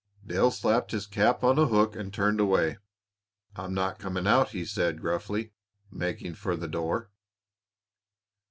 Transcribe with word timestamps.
Dale 0.25 0.49
slapped 0.49 0.89
his 0.93 1.05
cap 1.05 1.43
on 1.43 1.59
a 1.59 1.67
hook 1.67 1.95
and 1.95 2.11
turned 2.11 2.39
away. 2.39 2.79
"I'm 3.55 3.71
not 3.75 3.99
coming 3.99 4.25
out," 4.25 4.49
he 4.49 4.65
said 4.65 4.99
gruffly, 4.99 5.53
making 5.91 6.33
for 6.33 6.55
the 6.55 6.67
door. 6.67 7.11